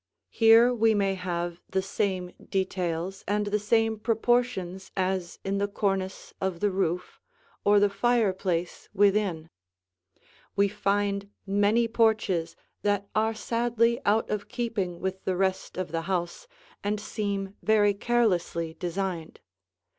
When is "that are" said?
12.81-13.35